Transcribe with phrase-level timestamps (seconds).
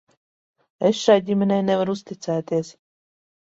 [0.89, 2.73] Es šai ģimenei nevaru uzticēties.